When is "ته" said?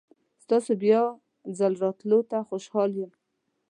2.29-2.37